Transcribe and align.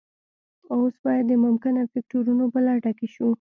اوس 0.73 0.93
باید 1.05 1.25
د 1.31 1.33
ممکنه 1.45 1.81
فکتورونو 1.93 2.43
په 2.53 2.59
لټه 2.67 2.91
کې 2.97 3.07
شو 3.13 3.27